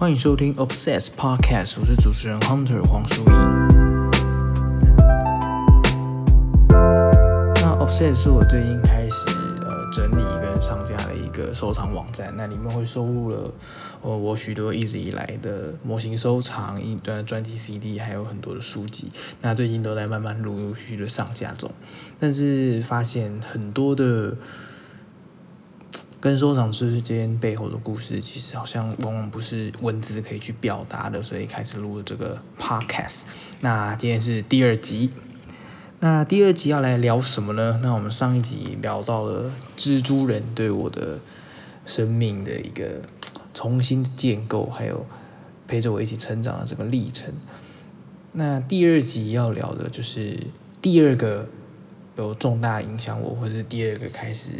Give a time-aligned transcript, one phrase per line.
[0.00, 3.30] 欢迎收听 Obsess Podcast，我是主持人 Hunter 黄淑仪。
[7.56, 9.26] 那 Obsess 是我最近开始
[9.62, 13.52] 呃整理跟上架的一个收藏网站，那里面会收录了
[14.00, 19.10] 呃我许多一直以来的模型收藏、一段专辑 CD，还有很多的书籍。
[19.42, 21.68] 那最近都在慢慢陆陆续续的上架中，
[22.20, 24.36] 但是发现很多的。
[26.20, 33.22] 跟收藏之间背后的故事，其实好像往往不是文字可以去表达的，所以开始录了这个 podcast。
[33.60, 35.10] 那今天是第二集，
[36.00, 37.78] 那第二集要来聊什么呢？
[37.84, 41.20] 那我们上一集聊到了蜘蛛人对我的
[41.86, 43.00] 生命的一个
[43.54, 45.06] 重新建构，还有
[45.68, 47.32] 陪着我一起成长的这个历程。
[48.32, 50.36] 那第二集要聊的就是
[50.82, 51.48] 第二个
[52.16, 54.50] 有重大影响我，或是第二个开始。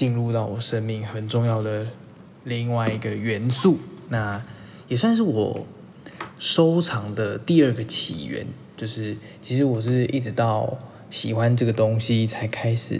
[0.00, 1.86] 进入到我生命很重要的
[2.44, 3.76] 另外一个元素，
[4.08, 4.42] 那
[4.88, 5.66] 也算是我
[6.38, 8.46] 收藏的第二个起源。
[8.78, 10.78] 就是其实我是一直到
[11.10, 12.98] 喜欢这个东西，才开始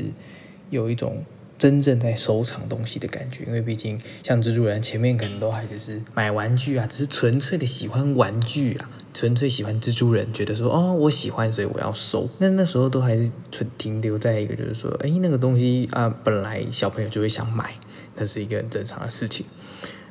[0.69, 1.25] 有一种
[1.57, 3.45] 真正在收藏东西的感觉。
[3.47, 8.91] 因为毕竟像蜘蛛人前面可能都还只是买玩具啊，只是纯粹的喜欢玩具啊。
[9.13, 12.29] 纯粹喜欢蜘蛛人，觉得说哦，我喜欢，所以我要收。
[12.39, 17.75] 那那时候都还是纯停留在一个，就是说，哎，那个东西啊，本来小朋友就会想买，
[18.17, 19.45] 那是一个很正常的事情。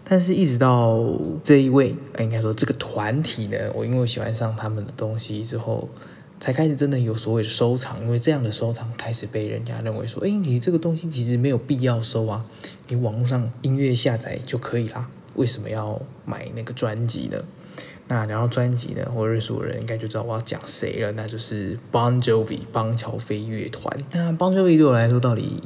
[0.03, 0.99] 但是，一直到
[1.43, 5.87] 这一位，应该说这个团体呢，我因为喜欢上他们的东西之后，
[6.39, 8.01] 才开始真的有所谓的收藏。
[8.01, 12.43] 因为这样的收藏开始被人家认为说，哎，你这个东西其实没有必要收啊，
[12.87, 17.37] 你网络上音乐下载就可以啦，为什么要买那个专辑呢？
[18.09, 23.95] 那然后专辑呢，或认识我的人应该就知道我要讲谁了，那就是 Bon Jovi 邦乔飞乐团。
[24.11, 25.61] 那 Bon Jovi 对我来说到底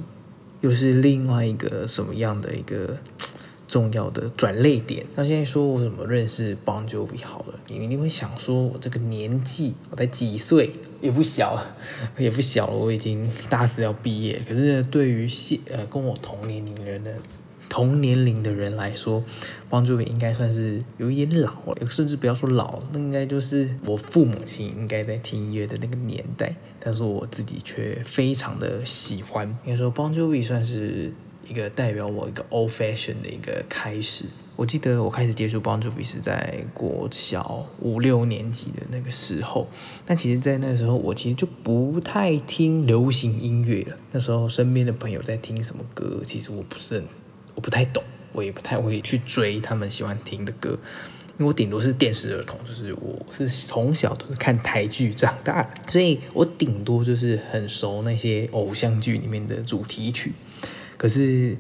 [0.60, 2.98] 又是另外一个什么样的一个
[3.66, 5.06] 重要的转泪点？
[5.16, 11.58] 那现在说我怎么认识 Bon Jovi 好了，你一定会想说我这个年纪我才几岁，也不小，
[12.20, 14.42] 也不小了，我已经大四要毕业。
[14.46, 17.14] 可是对于现呃跟我同年龄人的。
[17.70, 19.24] 同年龄的人来说，
[19.70, 26.56] 邦乔维应该算是有一点老了，甚至不要说老，那应该就是我父母亲应该在听音乐的那个年代。
[26.80, 31.14] 但是我自己却非常的喜欢，应该说邦乔维算是
[31.48, 34.26] 一个代表我一个 old fashion 的一个开始。
[34.56, 39.68] 我记得我开始接触邦乔维是在国小五六年级的那个时候，
[40.06, 43.98] 但其实，在那时候我其实就不太听流行音乐了。
[44.12, 47.06] 那时候身边的朋友在听什么歌，其实我不是很。
[47.56, 50.78] 我不太懂，我也不太会去追他们喜欢听的歌，
[51.38, 60.34] 因为我顶多是电视儿童，就是我是从小都是看台剧长大的，所以我顶多就是很熟那些偶像剧里面的主题曲，
[60.98, 61.58] 可是。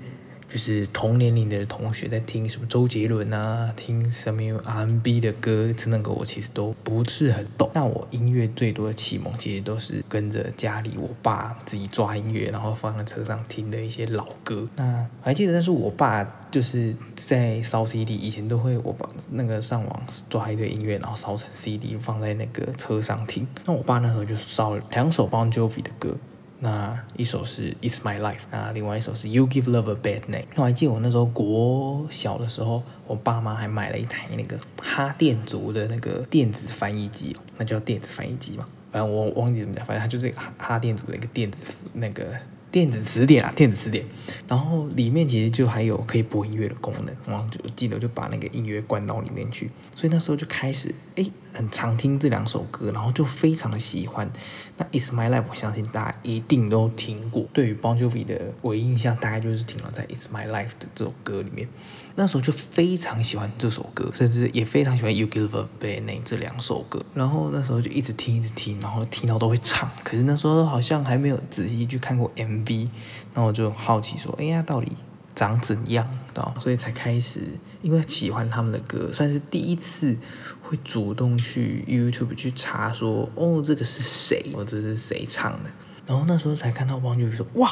[0.53, 7.71] 就是同年龄的同学在听什么周杰伦啊，听什么 R&B 的歌，这那个我其实都不是很懂。
[7.73, 14.67] 那我音乐最多的启蒙，其实都是跟着家里我爸自己抓音乐，然后放在车上听的一些老歌。
[14.75, 23.47] 那还记得，那是我爸就是在烧 CD，以前都会我把那个上网抓一堆音乐，然后烧成 CD 放在那个车上听。
[23.65, 26.15] 那我爸那时候就烧了两首 Bon Jovi 的歌。
[26.63, 30.43] 那一首是《It's My Life》，那另外一首是《You Give Love a Bad Name》。
[30.55, 42.25] 那我还记得我那时候国小的时候，我爸妈还买了一台那个哈电族的那个电子翻译机，那叫电子翻译机嘛，反正我忘记怎么讲，反正它就是哈哈电族的一个电子那个。
[42.71, 44.03] 电子词典啊，电子词典，
[44.47, 54.29] 然后里面其实就还有可以播音乐的功能，然后就记得就把那个音乐关到里面去，所以那时候就开始哎，很常听这两首歌，然后就非常的喜欢。
[54.75, 61.67] 那《It's My Life》我相信大家一定都听过，对于 Bon Jovi 的唯一印象大概就是停留在《It's My Life》的这首歌里面。
[62.15, 67.03] 那时候就非常喜欢这首歌，甚至也非常喜欢《You Give a b a n a》这两首歌。
[67.13, 69.89] 然后那时候就一直听，一直听，然后听到都会唱。
[70.03, 72.89] 可是那时候好像还没有仔细去看过 MV，
[73.35, 74.91] 那我就好奇说：“哎呀，到底
[75.35, 77.41] 长怎样？”到所以才开始，
[77.83, 80.17] 因为喜欢他们的歌，算是第一次
[80.63, 84.43] 会主动去 YouTube 去查说：“哦，这个是谁？
[84.55, 85.69] 或者是谁唱的？”
[86.07, 87.69] 然后那时候才看到汪就说：“哇，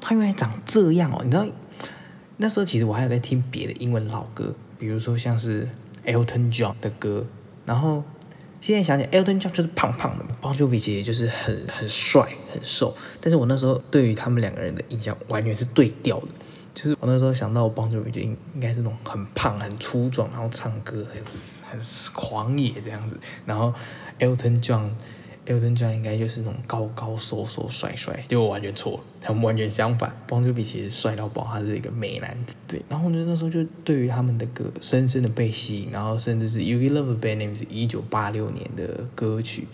[0.00, 1.46] 他原来长这样哦！”你知道？
[2.38, 5.68] 那时候其实我还有在听别的英文老歌，比如说像是
[6.04, 7.24] Elton John 的歌，
[7.64, 8.02] 然后
[8.60, 16.28] 现在想起 Elton John 就是胖胖的嘛，Bon Jovi 其实就是很很帅很瘦，但是我那时候对于他们两个人的印象完全是对调的，
[16.74, 21.22] 就是我那时候想到 Bon Jovi 就应应该是那种很胖很粗壮，然后唱歌很
[21.70, 21.80] 很
[22.14, 23.72] 狂野这样子，然后
[24.18, 24.90] Elton John。
[25.44, 30.16] Elton John 应该就是那种高高瘦瘦帅帅，结果完全错了，他们完全相反。
[30.28, 32.54] 邦乔比其实帅到爆，他是一个美男子。
[32.68, 39.66] 对，然后呢，那时候就对于他们的歌深深的被吸引，然后甚至是《You Love a Band Name》是一九八六年的歌曲。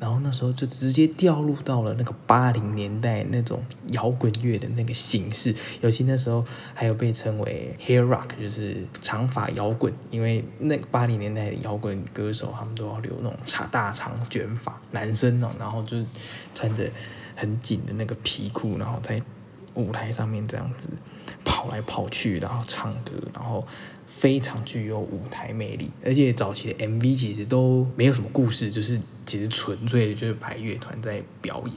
[0.00, 3.62] 然后那时候就直接掉入到了那个八零年代那种
[3.92, 6.44] 摇滚乐的那个形式，尤其那时候
[6.74, 15.98] 还有被称为 hair rock，就是长发摇滚，因为那个八零年代的摇滚歌手他们都要留那种长大长卷发，男生哦，然后就
[16.54, 16.90] 穿着
[17.36, 19.20] 很紧的那个皮裤，然后在
[19.74, 20.88] 舞台上面这样子
[21.44, 23.66] 跑来跑去，然后唱歌，然后。
[24.12, 31.76] 非常具有舞台魅力，而且早期的 MV 其实都没有什么故事，就是其实纯粹的就是排乐团在表演。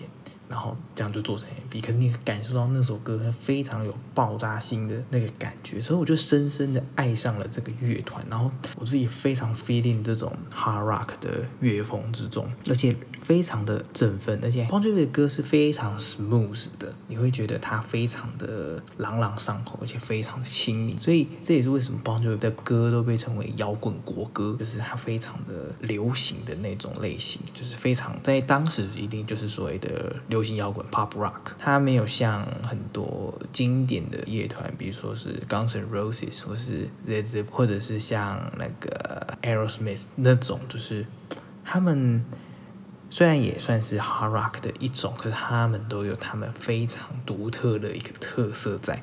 [0.53, 8.23] 然后这样就做成 MV，可是你感受到那首歌非常有爆炸性的那个感觉，所以我就深深的爱上了这个乐团。
[8.29, 14.39] 然后我自己非常 feeling 这种 hard rock 的乐风之中，而且非常的振奋。
[14.44, 21.01] 而且 Bon Jovi 的歌是非常 smooth 的，你会觉得它非常的朗朗上口，而且非常的亲民。
[21.01, 30.43] 所以这也是为什么 Bon Jovi 的歌都被称为摇滚国歌，就是它非常的流行的那种类型，就是非常在当时一定就是所谓的流。
[30.44, 41.07] 流行摇滚 （pop rock），它没有像很多经典的乐团，比如说是 Guns N' Roses 或是 Led z e p 或者是像那个 Aerosmith 那种，就是
[41.63, 42.25] 他们
[43.10, 49.01] 虽然也算是 hard rock 的一种，可是他们都有他们非常独特的一个特色在。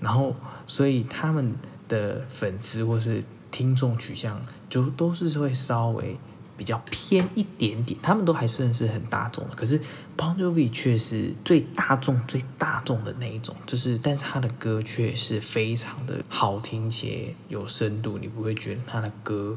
[0.00, 0.34] 然后，
[0.66, 1.54] 所以他们
[1.86, 3.22] 的粉丝或是
[3.52, 6.18] 听众取向，就都是会稍微。
[6.60, 9.80] 比较偏一点点，他们都还算是很大众的，可是
[10.14, 19.56] Bon Jovi 却是最大众、最大众的那一种，就是，但是他的歌却是非常的好听且有深度，你不会觉得他的歌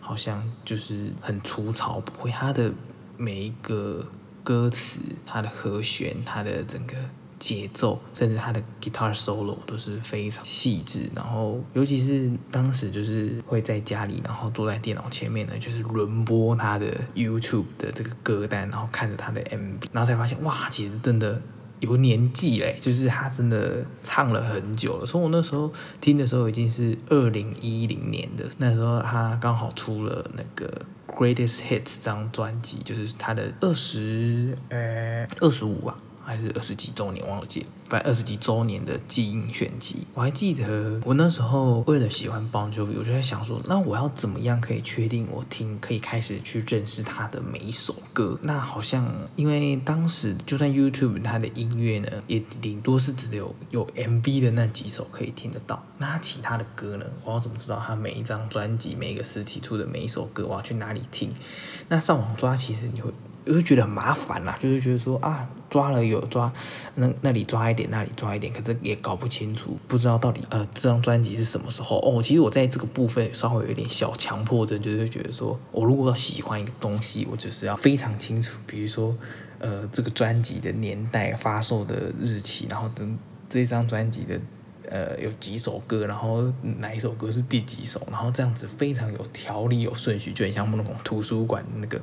[0.00, 2.72] 好像就是很粗糙，不会，他的
[3.16, 4.08] 每一个
[4.42, 6.96] 歌词、他的和弦、他的整个。
[7.40, 11.10] 节奏，甚至他的 guitar solo 都是非常细致。
[11.16, 21.40] 然后，尤其是当时就是会在家里，然后坐在电脑前面呢，就是轮播他的 YouTube 的这个歌单，然后看着他的 MV，然后才发现哇，其实真的
[21.80, 25.06] 有年纪嘞，就是他真的唱了很久了。
[25.06, 35.96] 从我那时候听的时候已经是二零一零年的，那时候他刚好出了那个 Greatest Hits 张专辑，就是他的二十呃二十五啊。
[36.30, 40.06] 还是二十几周年，忘了记，反正二十几周年的记忆选集。
[40.14, 48.38] 我还记得我那时候为了喜欢 Bon Jovi，我就在想说，那我要怎么样可以确定我听可以开始去认识他的每一首歌？
[48.42, 55.84] 那好像因为当时就算 YouTube 它的音乐呢，也顶多是只有有 MV 的那几首可以听得到。
[55.98, 61.32] 那其他的歌呢，我要怎么知道他每一张专辑、每一个时期出的每一首歌，我要去哪里听？
[61.88, 63.10] 那上网抓，其实你会。
[63.46, 66.52] 我就觉得很麻烦啦，就是觉得说啊，抓了有抓，
[66.96, 72.22] 那那里抓一点，那里抓一点，可是也搞不清楚，不知道到底呃这张专辑是什么时候哦。
[72.22, 79.16] 其实我在这个部分稍微有点小强迫症，就是觉得说我如果要喜欢一个东西，我就是要非常清楚，比如说
[79.60, 83.16] 呃这个专辑的年代、发售的日期，然后等
[83.48, 84.38] 这张专辑的。
[84.88, 92.00] 呃，有几首歌，然后哪一首歌是第几首，然后这样子非常有条理、有顺序，就很像那种图书馆那个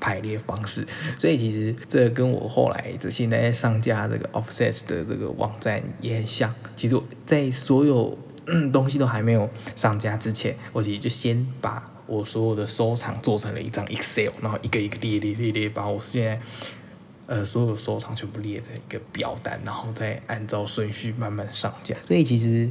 [0.00, 0.86] 排列方式。
[1.18, 6.54] 所以其实这跟我后来这现在上架这个 Offset 的这个网站也很像。
[6.74, 8.18] 其实在所有
[8.72, 16.40] 东西都还没有上架之前，我其实就先把我所有的收藏做成了一张 Excel，然后一个一个列列列列，把我现在。
[17.26, 21.94] 呃，所有收藏全部列在一个表单，然后再按照顺序慢慢上架。
[22.08, 22.68] 所以其实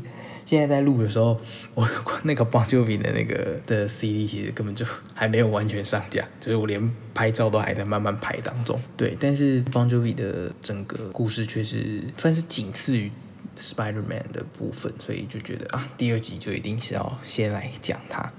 [0.50, 1.40] 现在在录的时候，
[1.76, 1.88] 我
[2.26, 8.82] 那个 Bon Jovi 的那个的 CD 其实根本就还没有完全上架，就是我连拍照都还在慢慢拍当中。
[8.98, 13.12] 对，但是 Bon Jovi 的整个故事却是算是仅次于
[13.60, 18.34] Spider Man 的部分，所以就觉得啊，第二集就一定是要先来讲它。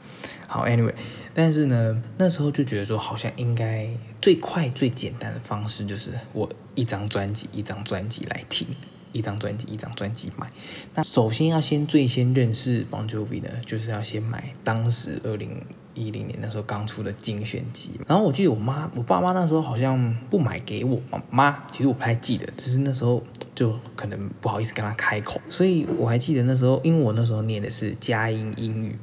[0.48, 0.94] 好，Anyway，
[1.32, 3.88] 但是呢，那时候就觉得说，好像应该
[4.20, 8.66] 最快最简单的方式就是我一张专辑一张专辑来听，
[9.12, 10.50] 一张专辑一张专辑买。
[10.94, 15.62] 那首先要先最先认识 Bon Jovi 呢，就是要先买当时二零
[15.94, 17.92] 一零年那时候刚出的精选集。
[18.06, 21.00] 然后我记得我妈我爸妈那时候好像不买给我
[21.30, 23.22] 妈，其实我不太记得，只是那时候
[23.54, 25.40] 就可能不好意思跟他开口。
[25.48, 28.96] 所以我还记得那时候，因为我那时候念的是佳音英语。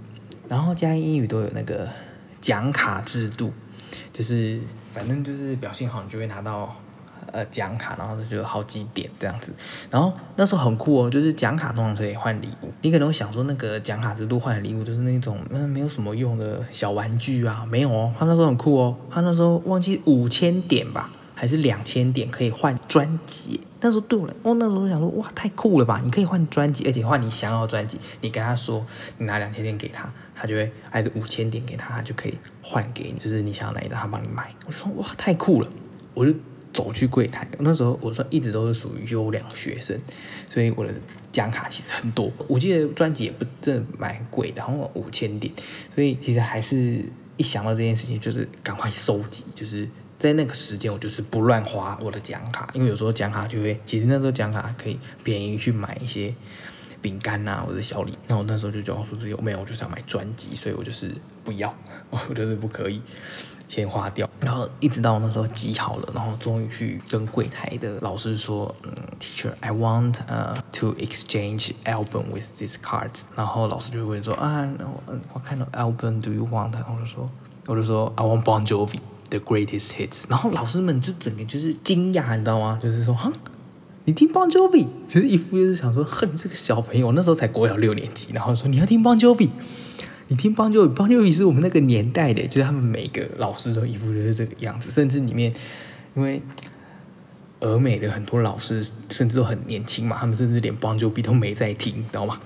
[0.49, 1.89] 然后加英语都有那个
[2.39, 3.51] 奖卡制度，
[4.13, 4.61] 就是
[4.93, 6.73] 反正就是表现好，你就会拿到
[7.37, 9.53] 呃奖卡，然后就好几点这样子。
[9.91, 12.73] 然后那时候很酷哦，就是奖卡通常可以换礼物。
[12.81, 18.11] 你可能会想说，那个奖卡制度换礼物就是那种嗯没有什么用的小玩具啊，没有哦。
[18.17, 23.61] 他那时候很酷哦，他那时候忘记五千点吧，还是两千点可以换专辑。
[23.79, 26.01] 那时候对我来，我那时候想说，哇，太酷了吧！
[26.03, 27.99] 你可以换专辑，而且换你想要的专辑。
[28.21, 28.83] 你跟他说，
[29.19, 34.51] 你拿两千点给他，他就会还是五千点给他，他就可以换给你，就是你想要哪一张，他帮你买。
[34.65, 35.69] 我就说，哇，太酷了！
[36.15, 36.33] 我就
[36.77, 37.47] 走去柜台。
[37.57, 39.99] 那时候我说一直都是属于优良学生，
[40.47, 40.93] 所以我的
[41.31, 42.31] 奖卡其实很多。
[42.47, 45.51] 我记得专辑也不真的蛮贵的，然后五千点，
[45.95, 47.03] 所以其实还是
[47.37, 49.89] 一想到这件事情，就是赶快收集，就是。
[50.19, 56.33] 在那个时间，我就是不乱花我的奖卡，因为有时候奖卡就会，其实那时候奖卡可以便宜去买一些
[57.03, 58.17] 饼干啊或者小礼。
[58.27, 61.11] 那我那时候就叫我说有没有，我就是要买专辑，所以我就是
[61.43, 61.71] 不要，
[62.09, 62.99] 我就是不可以
[63.67, 64.29] 先花掉。
[64.41, 73.21] 然后一直到那时候集好了，然后终于去跟柜台的老师说，嗯，Teacher，I want uh to exchange album with this card。
[73.35, 74.67] 然后老师就会问说啊
[75.33, 76.71] ，What kind of album do you want？
[76.73, 77.29] 我就说，
[77.65, 78.99] 我就说 I want Bon Jovi。
[79.29, 82.79] The greatest hits，然后老师们就整个就是惊讶，你知道吗？
[82.81, 83.29] 就是说，哼，
[84.05, 89.49] 你听 Bon Jovi，就是一副就是想说，哼，你这个小朋友，那时候才国小六年级，然后说你要听 Bon Jovi，
[90.29, 95.53] 你听邦就邦就也是我们那个年代的，就是他们每个老师的衣服就是这个样子，甚至里面，
[96.15, 96.41] 因为
[97.61, 102.39] 俄美的很多老师甚至都很年轻嘛，他们甚至连 Bon Jovi 都没在听，知道吗？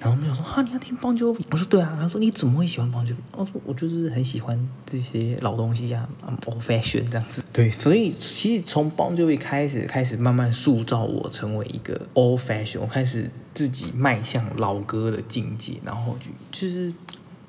[0.00, 1.40] 然后我们想说哈，你要听邦乔维？
[1.50, 1.96] 我说对啊。
[2.00, 3.16] 他说你怎么会喜欢邦乔维？
[3.32, 6.08] 我说我就是很喜欢这些老东西呀
[6.46, 7.42] ，old fashion 这样子。
[7.52, 15.74] 对，所以其实从邦乔维开始，开始慢慢塑造我成为一个 old fashion，我开始自己迈向老歌的境界。
[15.84, 16.94] 然后就就是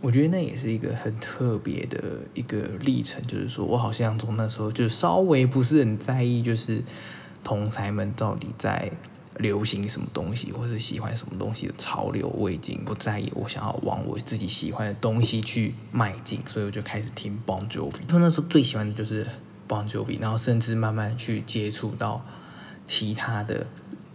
[0.01, 2.01] 我觉得那也是一个很特别的
[2.33, 6.81] 一个历程，就是说我好像从那时候就稍微不是很在意，就是
[7.43, 8.91] 同才们到底在。
[9.39, 13.31] 流行什么东西，或者喜欢什么东西的潮流，我已经不在意。
[13.33, 18.01] 我想要往我自己喜欢的东西去迈进，所以我就开始听 Bon Jovi。
[18.05, 19.25] 他那时候最喜欢的就是
[19.67, 22.23] Bon Jovi，然后甚至慢慢去接触到
[22.85, 23.65] 其他的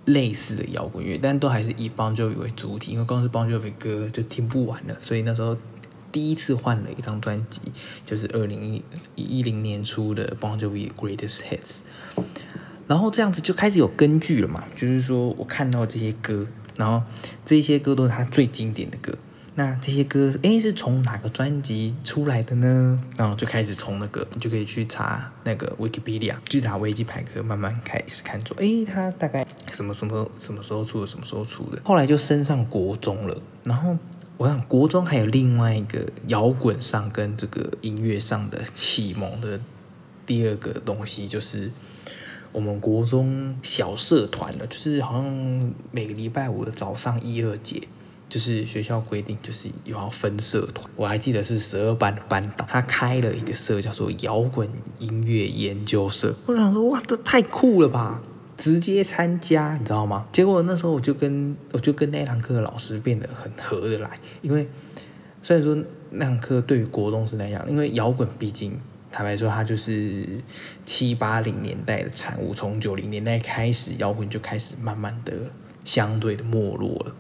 [0.05, 4.95] 类似的摇滚乐，但都还是以 Bon Jovi 为主体，因为光是 Bon Jovi 歌就听不完了。
[5.01, 5.57] 所以那时候
[6.13, 7.63] 第一次换了一张专辑，
[8.05, 8.83] 就是二零
[9.17, 11.81] 一零年初的 Bon Jovi Greatest Hits。
[12.87, 17.03] 然后这样子就开始有根据了嘛，就是说我看到这些歌，然后
[17.45, 19.17] 这些歌都是他最经典的歌。
[19.57, 23.01] 那这些歌，哎，是从哪个专辑出来的呢？
[23.17, 31.81] 然后就开始从那个，你就可以去查那个 Wikipedia，去查维基百科，慢慢开始看出，哎，他大概什么什么什么时候出的，什么时候出的。
[31.85, 33.97] 后来就升上国中了，然后
[34.37, 39.61] 我想国中还有另外一个摇滚上跟这个音乐上的启蒙的
[40.27, 41.71] 第二个东西，就是。
[42.55, 47.83] 我们国中小社团的，就是好像每个礼拜五的早上一二节，
[48.29, 50.89] 就是学校规定就是有要分社团。
[50.95, 54.71] 我还记得是十二班的班导，他开了一个社叫做摇滚
[55.01, 56.33] 音乐研究社。
[56.47, 58.23] 我想说，哇，这太酷了吧！
[58.57, 60.25] 直接参加，你知道吗？
[60.31, 64.09] 结果那时候我就跟我就跟那堂课的老师变得很合得来，
[64.43, 64.69] 因为
[65.43, 65.77] 虽然说
[66.11, 68.79] 那堂课对于国中是那样，因为摇滚毕竟。
[69.15, 70.27] 坦白说，它就是
[70.85, 72.53] 七八零年代的产物。
[72.53, 75.53] 从九零年代开始，摇滚就开始慢慢的
[75.85, 77.15] 相对的没落了。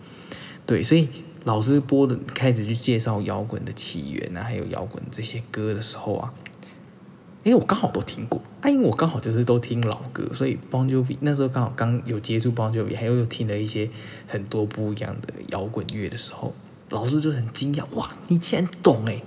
[0.67, 1.09] 对，所以
[1.45, 6.35] 老师播的开始去介绍摇滚的起源啊，还有摇滚这些歌的时候啊，
[7.45, 13.89] 因为我刚好都听过啊，因为我刚好就是都听老歌，所以 Bon Jovi 那时候刚好刚有接触 Bon Jovi，还有又听了一些
[14.27, 16.53] 很多不一样的摇滚乐的时候，
[16.91, 19.23] 老师就很惊讶，哇，你竟然懂哎！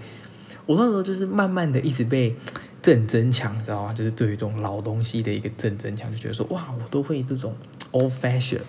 [0.67, 2.35] 我那时候就是慢慢的一直被
[2.81, 3.91] 正增强，知道吗？
[3.93, 7.55] 就是对于这种老东西的一个正增强，就觉得说哇，我都会这种
[7.91, 8.59] old fashion，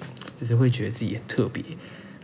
[0.41, 1.63] 就是会觉得自己很特别，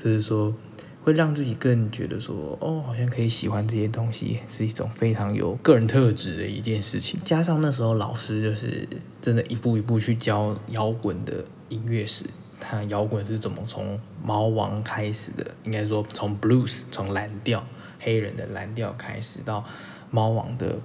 [0.03, 0.55] 就是说
[1.03, 7.21] 会让自己更觉得说哦，好像可以喜欢这些东西，是一种非常有个人特质的一件事情。
[7.25, 8.89] 加上那时候老师就是
[9.21, 12.25] 真的一步一步去教摇滚的音乐史，
[12.59, 17.65] 他摇滚是怎么从猫王开始的，应该说从 blues 从蓝调。
[18.05, 19.65] 黑人的蓝调开始，到
[20.11, 20.77] 猫王的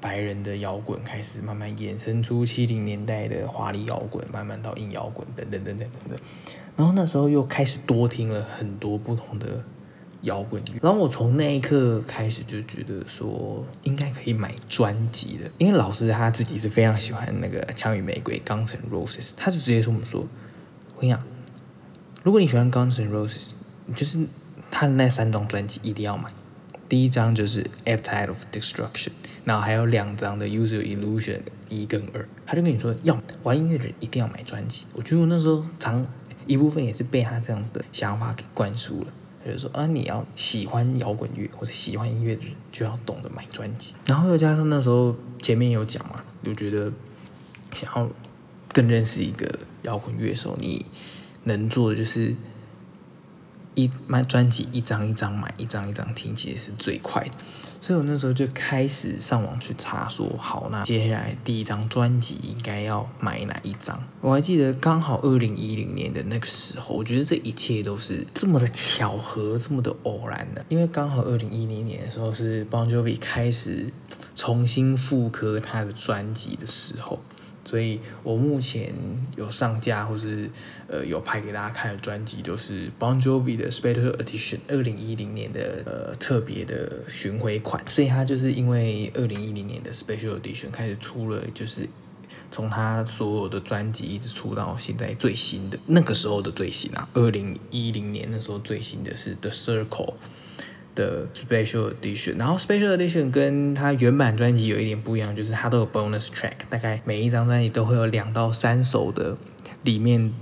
[0.00, 6.18] 白人的摇滚开始，慢慢衍生出七零年代的华丽摇滚，慢慢到硬摇滚等等等等等等。
[6.76, 9.62] 然后那时候又开始多听了很多不同的
[10.22, 10.78] 摇滚乐。
[10.80, 20.20] 然后我从那一刻开始就觉得说，应该可以买专辑的，因为老师他自己是非常喜欢那个枪与玫瑰、钢城 Roses，他就直接说我们说，
[20.94, 21.22] 我跟你讲，
[22.22, 23.50] 如果你喜欢钢城 Roses，
[23.94, 24.24] 就是
[24.70, 26.30] 他的那三张专辑一定要买。
[26.90, 29.12] 第一张就是 Appetite of Destruction，
[29.44, 34.86] 然后还有两张的 User Illusion 一跟二，他就跟你说要玩音乐的人一定要买专辑。
[34.94, 36.04] 我觉得我那时候常
[36.46, 39.06] 一部分也是被他这样子的想法给灌输了，
[39.44, 43.94] 他就说啊你要喜欢摇滚乐或者喜欢音乐的人就要懂得买专辑。
[44.06, 46.92] 然后又加上那时候前面有讲嘛，就觉得
[47.72, 48.10] 想要
[48.72, 49.48] 更认识一个
[49.82, 50.84] 摇滚乐手，你
[51.44, 52.34] 能做的就是
[53.84, 57.30] 一买专辑一张一张买，一张一张听，其实是最快的。
[57.80, 64.02] 所以我那时候就开始上网去查，说好，那接下来第一张专辑应该要买哪一张？
[64.20, 73.86] 我还记得刚好二零一零年的那个时候，我觉得这一切都是这么的巧合，这么的偶然的，因为刚好二零一零年的时候是 Bon Jovi 开始
[74.34, 77.18] 重新复刻他的专辑的时候。
[77.64, 78.92] 所以我目前
[79.36, 80.50] 有上架或是
[80.88, 87.84] 呃有拍给大家看的专辑，都是 Bon Jovi 的 Special Edition，二零一零年的呃特别的巡回款。
[87.88, 91.88] 所以他就是因为二零一零年的 Special Edition 开始出了，就是
[92.50, 100.14] 从他所有的专辑一直出到现在最新的那个时候的最新啊，二零一零年那时候最新的是 The Circle。
[101.00, 109.36] 的 Special Edition，然后 Special Edition 跟它原版专辑有一点不一样，就是它都有 Bonus Track，大概每一张专辑都会有两到三首的
[109.84, 110.32] 里面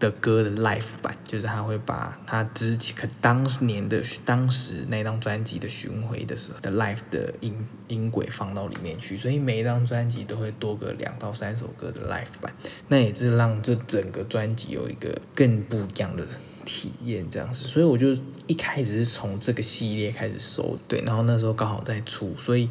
[0.00, 7.54] 的歌的 Live 版，就是他会把他之前可当年的当时那张专辑的巡回的时候的 Live 的音
[7.86, 12.52] 音轨放到里面去，所以每一张专辑都会多个两到三首歌的 Live 版，
[12.88, 16.26] 那也是让这整个专辑有一个更不一样的。
[16.64, 18.16] 体验这样子，所以我就
[18.46, 22.68] 一开始是从这个系列开始收，对，然后那时候刚好在出，所以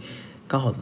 [0.47, 0.73] 刚好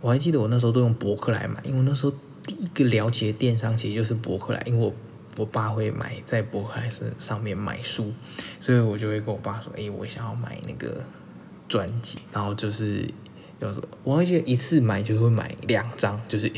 [0.00, 4.94] 我还记得我那时候都用博客来买，因为那时候第一个了解电商其实就是博客来，因为我
[5.36, 8.12] 我爸会买在博客来上上面买书，
[8.58, 11.04] 所以我就会跟我爸说，哎，我想要买那个
[11.68, 13.08] 专辑，然后就是
[13.60, 16.50] 有时候我还记得一次买就会买两张，就是。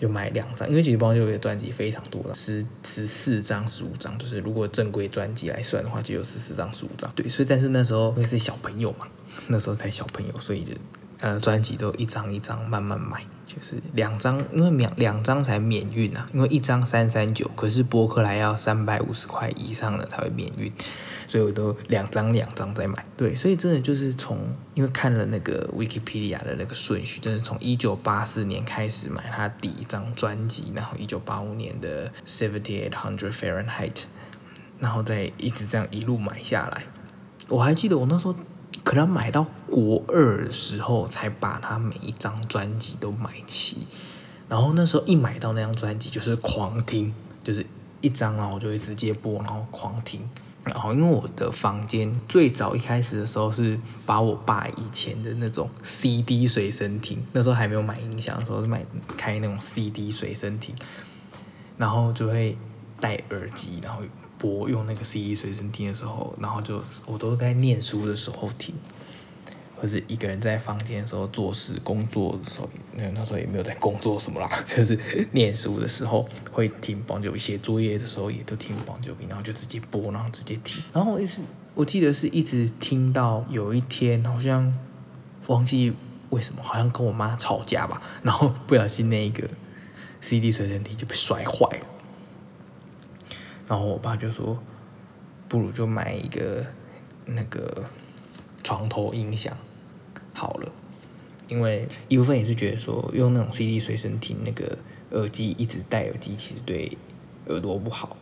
[0.00, 7.12] 就买两张，因为其实邦就有专辑非常多了，十十四张、十五张，就是如果正规专辑来算的话，就有十四张、十五张。
[7.14, 9.06] 对，所以但是那时候因为是小朋友嘛，
[9.48, 10.72] 那时候才小朋友，所以就
[11.20, 20.72] 呃专辑都一张一张慢慢买，就是两张，因为两两张才免运啊，因为一张三三九，可是博客来要三百五十块以上的才会免运。
[21.26, 24.36] 所以我都两张两张在买，对，所以真的就是从
[24.74, 34.02] 因为看了那个 Wikipedia 的那个顺序，真的从一九八四年开始买他第一张专辑，然后一九八五年的 Seventy Eight Hundred Fahrenheit，
[34.80, 36.82] 然后再一直这样一路买下来。
[37.48, 38.34] 我还记得我那时候
[38.84, 43.86] 可能买到国二的时候，才把他每一张专辑都买齐，
[44.48, 47.64] 然后那时候一买到那张专辑就是狂听，就是
[48.00, 50.28] 一张然后我就会直接播，然后狂听。
[50.62, 58.84] 然后，因为我的房间最早一开始的时候是把我爸以前的那种 CD 随身听，那时候还没有买音响的时候，买
[59.16, 60.74] 开那种 CD 随身听，
[61.78, 62.58] 然后就会
[63.00, 64.02] 戴耳机，然后
[64.40, 68.74] 播用那个 CD 随身听的时候，然后就我都在念书的时候听。
[69.82, 80.84] 或是一个人在房间的时候做事、工作的时候，那那时候也没有在工作什么啦， 就是念书的时候会听邦就写作业的时候也都听邦就然后就直接播，然后直接听。
[80.92, 81.40] 然后一直
[81.72, 84.70] 我记得是一直听到有一天好像
[85.46, 85.90] 忘记
[86.28, 89.48] 为什么，好像跟我妈吵架吧，然后不小心那一个
[90.20, 91.86] CD 随身听就被摔坏了。
[93.70, 94.60] 然后我爸就说
[95.48, 96.66] ：“不如就买一个
[97.24, 97.84] 那个
[98.64, 99.56] 床头音响。”
[100.34, 100.72] 好了，
[101.46, 104.76] 因为一部分也是觉得说用那种 CD 随身听那个
[105.12, 106.98] 耳机一直戴耳机，其实对
[107.46, 108.16] 耳朵不好。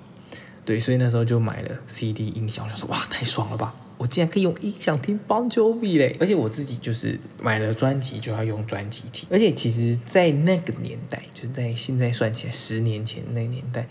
[0.67, 3.75] 对，所以那时候就买了 CD 音响，就说哇太爽了吧！
[3.97, 6.15] 我竟然可以用音响听 Bon Jovi 嘞！
[6.21, 9.27] 而且我自己就是买了专辑就要用专辑听。
[9.33, 13.89] 而且其实，在那个年代，就在现在算起来十年前那年代，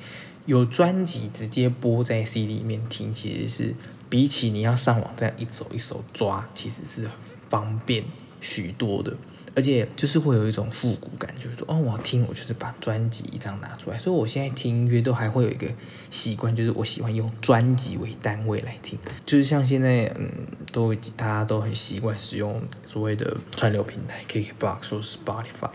[0.47, 3.75] 有专辑直接播在 CD 里面听，其实是
[4.09, 7.07] 比起你要上网这样一首一首抓，其实是。
[7.49, 8.03] 方便
[8.41, 9.15] 许多的，
[9.55, 15.65] 而且就是会有一种复古感，就是说，哦，我要听，我就是把专辑一张拿出来，所以我现在听音乐都还会有一个
[16.11, 20.29] 习惯，就是我喜欢用专辑为单位来听，就是像现在，嗯，
[20.73, 25.71] 都大家都很习惯使用所谓的串流平台，KKBOX 或 Spotify，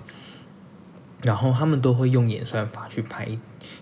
[1.23, 3.27] 然后他们都会用演算法去排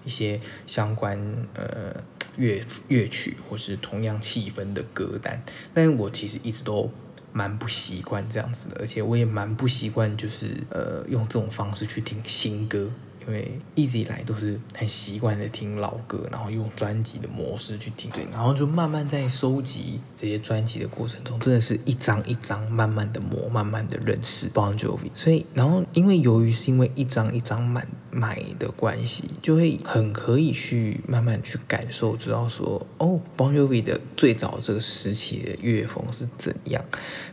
[0.05, 1.19] 一些相关
[1.55, 2.03] 呃
[2.37, 5.43] 乐乐曲或是同样气氛的歌单，
[5.75, 6.91] 但是我其实一直都。
[7.33, 12.91] 蛮不习惯这样子的，而且我也蛮不习惯，就是呃用这种方式去听新歌。
[13.27, 25.11] 因为一直以来都是很习惯的听老歌，然后用专辑的模式去听，对，然后就慢慢在收集这些专辑的过程中，真的是一张一张慢慢的磨，慢慢的认识 Bon Jovi。
[25.15, 36.83] 所以，然后因为由于是因为一张一张买买的关系，就会很可以去慢慢去感受，知道说哦，Bon Jovi 的最早这个时期的乐风是怎样，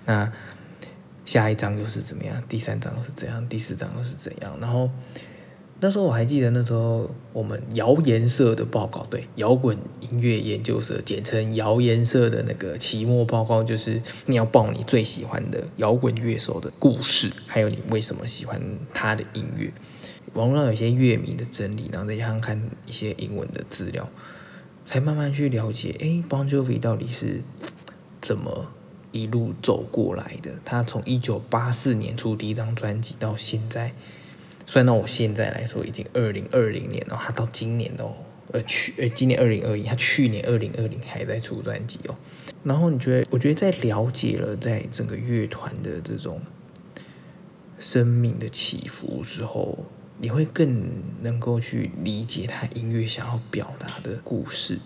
[0.05, 0.31] 那
[1.25, 4.89] 下一张又是怎么样，第三张又是怎样，第四张又是怎样，然后。
[5.79, 18.59] 那时候我还记得，那时候我们谣言社的报告，对，摇滚音乐研究社，简称谣言社的那个期末报告，就是你要报你最喜欢的摇滚乐手的故事，还有你为什么喜欢
[18.91, 19.71] 他的音乐。
[20.33, 24.09] 网络上有些乐迷的整理，然后再加上看一些英文的资料，
[24.83, 27.43] 才慢慢去了解，哎，Bon Jovi 到底是
[28.19, 28.71] 怎么
[29.11, 30.53] 一路走过来的？
[30.65, 33.93] 他从一九八四年出第一张专辑到现在。
[34.67, 38.13] 算到我现在来说，已经二零二零年了，他到今年哦，
[38.51, 42.15] 呃去呃今年二零二一，他去年二零二零还在出专辑哦。
[42.63, 46.41] 然后你觉得，我觉得在了解了在整个乐团的这种
[47.79, 49.85] 生命的起伏之后，
[50.19, 50.83] 你会更
[51.21, 54.79] 能够去理解他音乐想要表达的故事。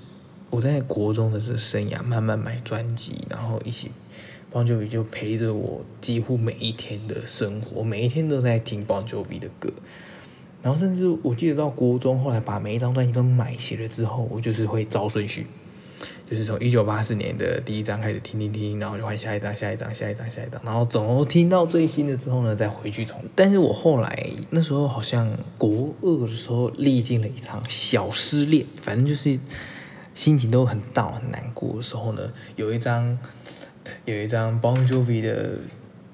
[0.51, 3.89] 我在国中的这生涯，慢慢买专辑，然后一起。
[4.51, 9.71] Bon Jovi 就陪着我几乎每一天的生活，每一天都在听 Bon Jovi 的歌，
[10.61, 15.47] 然后甚至我记得到国中，后来把每一张专辑都买齐了之后，我就是会照顺序，
[16.29, 23.21] 就是从一九八四年的第一张开始听听听，然后就换下一张、下一张、下一张、下一张，然后总共听到最新的之后呢，再回去重。
[23.33, 29.39] 但是我后来那时候好像国二的时候历经了一场小失恋，反正就是
[30.13, 33.17] 心情都很大很难过的时候呢，有一张。
[34.05, 35.59] 有一张 Bon Jovi 的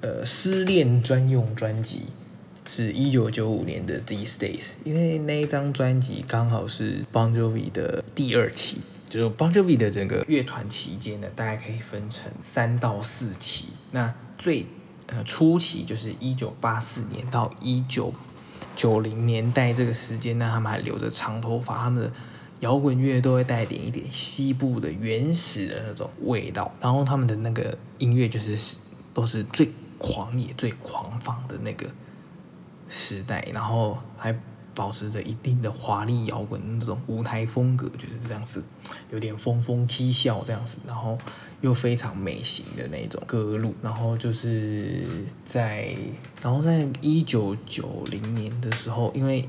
[0.02, 2.04] 呃失恋专用专辑，
[2.68, 13.68] 是一九九五年的 These Days，因为那一张专辑刚好是 Bon Jovi 的第二期，就是 Bon Jovi 的整个乐团期间呢，大概可以分成三到四期。
[13.92, 14.66] 那最
[15.08, 18.14] 呃初期就是一九八四年到一九
[18.76, 22.12] 九零年代这个时间呢，他们还留着长头发，他们的。
[22.62, 28.78] 摇滚乐都会带点一点西部的原始的那种味道，然后他们的那个音乐就是
[29.14, 31.88] 都是最狂野、最狂放的那个
[32.90, 34.36] 时代，然后还
[34.74, 38.64] 保持着一定的华丽摇滚那种舞台风格，就是这样子，
[39.12, 41.16] 有点疯疯嬉笑这样子，然后
[41.62, 45.04] 又非常美型的那种歌路，然后就是
[45.46, 45.96] 在，
[46.42, 49.48] 然后在一九九零年的时候，因为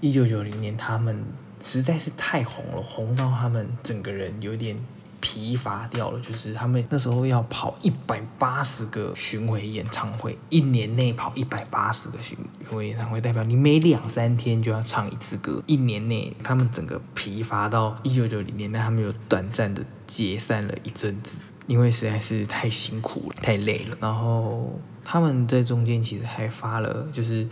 [0.00, 1.24] 一九九零年他们。
[1.66, 4.78] 实在是太红了，红到他们整个人有点
[5.20, 6.20] 疲乏掉了。
[6.20, 12.38] 就是他们那时候要跑一百八十个巡回演唱会，一年内跑一百八十个巡
[12.70, 15.60] 回演唱会，代表你每两三天就要唱一次歌。
[15.66, 23.96] 一年内，他们整个疲乏到一九九零年代，他们有短暂的解散了一阵子，因为实在是太辛苦了，太累了。
[24.00, 27.44] 然后他们在中间其实还发了，就是。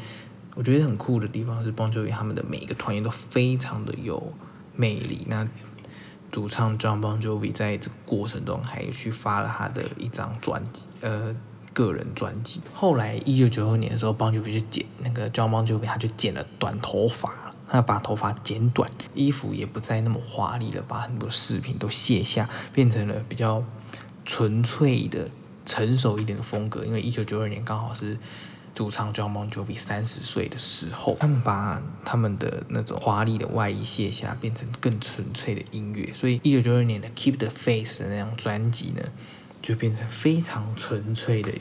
[0.55, 4.33] 我觉得很酷的地方是，Bon Jovi 他们的每一个团员都非常的有
[4.77, 5.27] 魅力。
[5.29, 5.49] 那
[6.31, 11.35] 主唱 John Bon Jovi 在这个过程中还去发了他的一张专辑，呃，
[11.73, 12.61] 个人专辑。
[12.73, 23.65] 后来一九九二年的时候，Bon Jovi 就剪那个 John Bon Jovi，他就剪了短头发，他把头发剪短，衣服也不再那么华丽了，把很多饰品都卸下，变成了比较
[24.25, 25.29] 纯粹的、
[25.67, 26.85] 成熟一点的风格。
[26.85, 28.17] 因为一九九二年刚好是。
[28.75, 36.13] 主唱 John Bon Jovi 三十岁的时候，他们把他们的那种华丽的外衣卸下，变成更纯粹的音乐。
[36.13, 39.03] 所以一九九二年的 Keep the Face 那张专辑呢，
[39.63, 41.53] 就变成非常纯粹的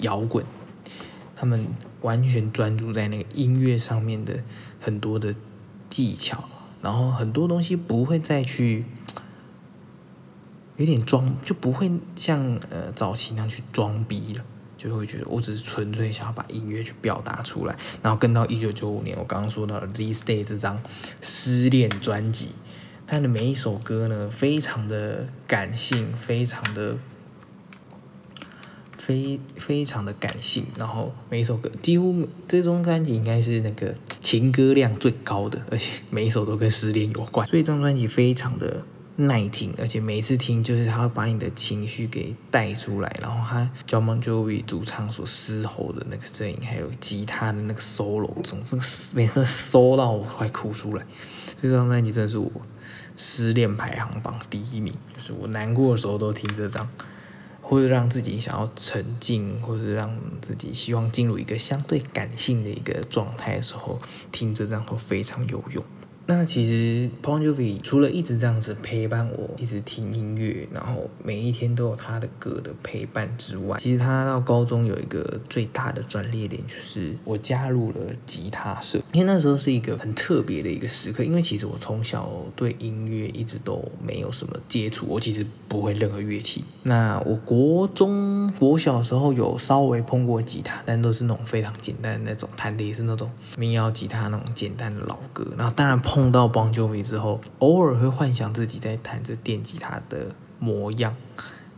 [0.00, 0.44] 摇滚。
[1.34, 1.68] 他们
[2.02, 4.42] 完全专注在那个音乐上面的
[4.78, 5.34] 很多的
[5.88, 6.44] 技巧，
[6.82, 8.84] 然后很多东西不会再去
[10.76, 14.44] 有点装，就不会像呃早期那样去装逼了。
[14.78, 20.80] 就会觉得我只是纯粹想要把音乐去表达出来，然后跟到一九九五年，我刚刚说到的《These Days》这张
[21.20, 22.50] 失恋专辑，
[23.04, 26.96] 它的每一首歌呢，非常的感性，非常的
[28.96, 38.84] 非非常的感性，然后每一首歌几乎这张专辑应该是那个情歌量最高的，而且每一首都跟失恋有关，所以这张专辑非常的。
[39.20, 51.04] 耐听，而且每次听就是他会把你的情绪给带出来，然后他 John Bon Jovi 主唱所嘶吼的那个声音，还有吉他的那个 solo，总是每次搜到我快哭出来。
[51.60, 52.48] 这张专辑真的是我
[53.16, 56.88] 失恋排行榜第一名，就是我难过的时候都听这张，
[57.60, 64.00] 或者让自己想要沉静，或者让自己希望进入一个相对感性的一个状态的时候，
[64.30, 65.84] 听这张会非常有用。
[66.30, 78.98] 那其实 p o n j o v i 除了一直这样子陪伴我，一直听音乐，然后每一天都有他的歌的陪伴之外，其实他到高中有一个最大的转捩点，就是我加入了吉他社。
[79.12, 86.62] 因为那时候是一个很特别的一个时刻，因为其实我从小对音乐一直都没有什么接触，我其实不会任何乐器。
[86.82, 95.46] 那我国中、国小时候有稍微碰过吉他，但都是那种非常简单的那种，弹的也是那种民谣吉他那种简单的老歌。
[95.56, 96.17] 然后当然碰。
[96.18, 101.14] 碰到邦乔维之后，偶尔会幻想自己在弹着电吉他的模样，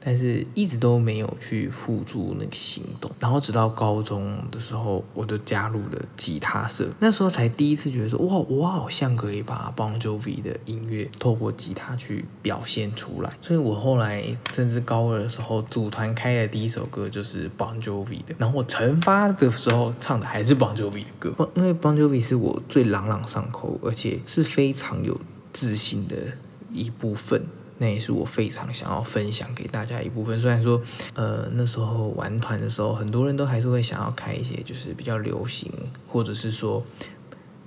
[0.03, 3.11] 但是一直都没有去付诸那个行动。
[3.21, 13.31] 然后直到高中的时候，我就加入了吉他社，那时候才第一次觉得说，哇，我好像可以把 Bon Jovi 的音乐透过吉他去表现出来。
[13.43, 18.35] 所以我后来甚至高二的时候，组团开的第一首歌就是 Bon Jovi 的。
[18.39, 25.21] 然后我成发的时候唱的还是 Bon Jovi 的歌，因为 Bon Jovi 是我最朗朗上口，而且是非常有
[25.53, 26.17] 自信的
[26.73, 27.45] 一部分。
[27.83, 30.39] 那也是我非常想要分享给大家一部分。
[30.39, 30.79] 虽然说，
[31.15, 35.73] 呃，那时候玩团的时候，很多人都还是会想要开一些就是比较流行，
[36.07, 36.85] 或者是说，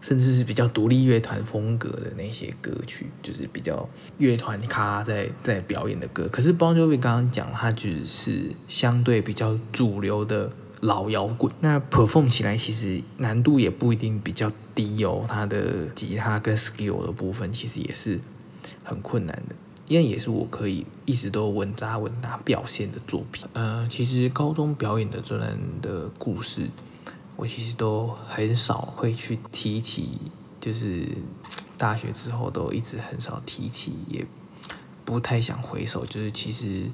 [0.02, 6.28] 甚至是比较独立乐团风格的那些歌曲，就是比较乐团咖在在表演的歌。
[6.32, 15.26] 可是 Bon Jovi 刚刚讲，它只是相对比较主流的老摇滚，那 perform 起来其实难度也不一定比较低哦。
[15.28, 18.20] 它的吉他跟 skill 的部分其实也是
[18.84, 19.56] 很困难的。
[19.88, 23.46] 因为也是我可以一直都稳扎稳打表现的作品。
[23.54, 26.70] 呃，其实高中表演的这段的故事，
[27.36, 30.20] 我其实都很少会去提起，
[30.62, 31.06] 就是
[31.78, 34.26] 大学之后都一直很少提起，也
[35.04, 36.06] 不太想回首。
[36.06, 36.90] 就是其实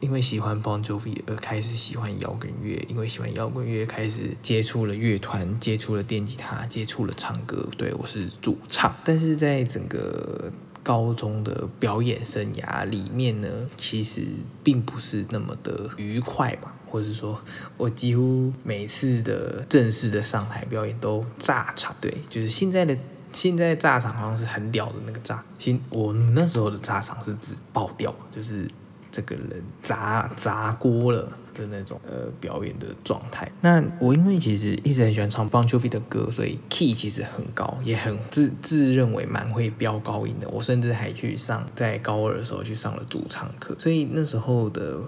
[0.00, 7.68] 因为喜欢 Bon Jovi 而开始喜欢摇滚乐，因为喜欢摇滚乐开始接触了乐团，接触了电吉他，接触了唱歌。
[7.76, 10.50] 对我是主唱，但是在整个。
[10.90, 14.26] 高中的表演生涯里面呢，其实
[14.64, 17.40] 并不是那么的愉快吧，或者是说
[17.76, 21.94] 我几乎每次的正式的上台表演都炸场。
[22.00, 22.98] 对，就是现在的
[23.32, 28.68] 现在炸场好像是很屌的那个炸，现我那时候的炸场是指爆掉，就是
[29.10, 31.28] 这个人砸砸锅了。
[31.52, 33.50] 的那种呃表演的状态。
[33.60, 40.48] 那我因为其实一直很喜欢唱 Bon Jovi 的歌，所以 key 其实很高，也很自自认为蛮会飙高音的。
[40.52, 45.00] 我甚至还去上在高二的时候去上了主唱课，所以那时候的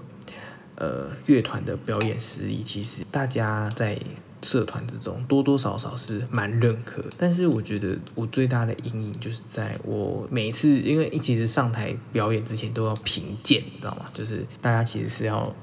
[0.75, 3.97] 呃乐团的表演实力，其实大家在
[4.43, 7.05] 社团之中多多少少是蛮认可。
[7.17, 14.07] 但是我觉得我最大的阴影就是在我每次因为一其实上台表演之前都要评鉴，你知道吗？
[14.13, 15.55] 就是大家其实是要。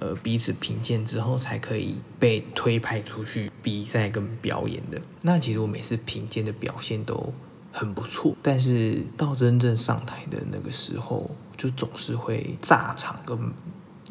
[0.00, 5.00] 呃，彼此评鉴之后才可以被推派出去比赛跟表演的。
[5.22, 7.32] 那其实我每次评鉴的表现都
[7.72, 13.38] 很不错，但是到真正上台的那个时候，就总是会炸场，跟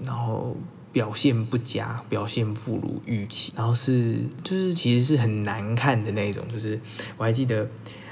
[0.03, 0.55] 然后
[0.93, 6.45] 表现不佳，表现不如预期，然后是就是其实是很难看的那种。
[6.47, 6.79] 就是
[7.17, 7.67] 我还记得，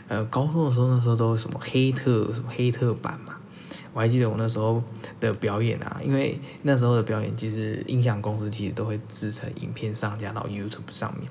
[0.07, 3.37] 呃，高中的时候那时候都什么黑特什么黑特版嘛。
[3.93, 4.81] 我还记得我那时候
[5.19, 11.29] 的表演啊，因为那时候的表演其实音响公司其实都会制成影片上架到 YouTube 上面，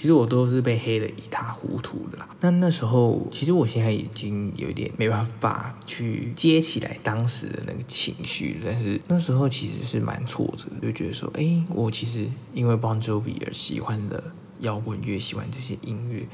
[0.00, 2.26] 其实我都是被黑的一塌糊涂的啦。
[2.40, 14.24] 那那时候其实我现在已经有点没办法去接起来当时的那个情绪，但是那时候其实是蛮挫折，就觉得说，哎，我其实因为 Bon Jovi 而喜欢的
[14.60, 16.26] 摇滚乐，喜欢这些音乐，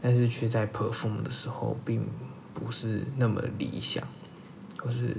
[0.00, 2.04] 但是却在 perform 的时候并
[2.52, 4.02] 不是那么理想。
[4.84, 5.16] 就是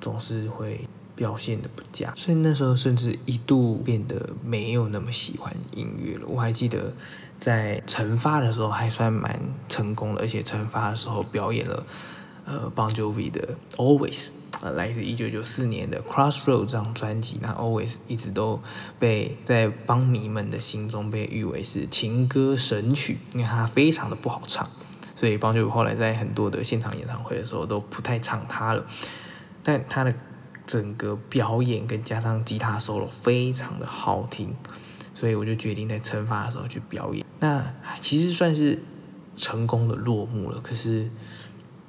[0.00, 6.26] 总是会表现的不佳，所以那时候甚至一度变得没有那么喜欢音乐了。
[6.26, 6.92] 我还记得
[7.38, 11.86] 在惩罚的时候还算蛮成功的，而且惩罚的时候表演了
[12.44, 18.60] 呃 Bon Jovi 的 Always，呃来自一九九四年的 Crossroad 这张专辑，那 Always 一直都
[18.98, 24.68] 被在邦迷们的心中被誉为是情歌神曲，因为它非常的不好唱。
[25.16, 28.84] 所以邦乔后来在很多的现场演唱会的时候都不太唱它了，
[29.62, 30.12] 但他的
[30.66, 34.54] 整个表演跟加上吉他 solo 非常的好听，
[35.14, 37.24] 所以我就决定在惩罚的时候去表演。
[37.40, 38.78] 那其实算是
[39.36, 40.60] 成功的落幕了。
[40.60, 41.10] 可是，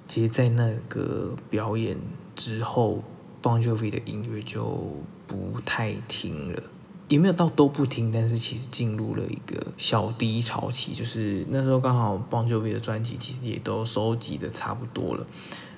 [0.07, 1.97] 其实，在那个表演
[2.35, 3.03] 之后
[3.41, 6.63] ，，Bon Jovi 的音乐就不太听了。
[7.07, 15.25] 也没有到都不听，但是其实进入了一个小低潮期，就是那时候刚好 Bon Jovi 的专辑其实也都收集的差不多了，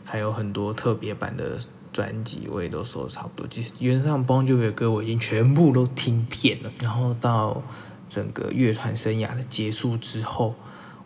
[0.05, 1.59] 还有很多特别版的
[1.97, 6.71] 专辑我也都收的差不多，其实原上 Bon Jovi 的歌我已经全部都听遍了。
[6.79, 7.63] 然后到
[8.07, 10.53] 整个乐团生涯的结束之后，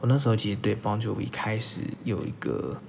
[0.02, 2.82] 我那时候其实对 Bon Jovi 开始有一个